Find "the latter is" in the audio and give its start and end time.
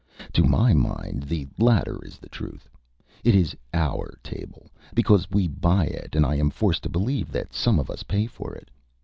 1.27-2.17